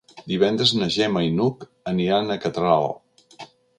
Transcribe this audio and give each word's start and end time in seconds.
Divendres 0.29 0.71
na 0.77 0.87
Gemma 0.95 1.23
i 1.25 1.29
n'Hug 1.35 1.67
aniran 1.93 2.37
a 2.37 2.39
Catral. 2.47 2.89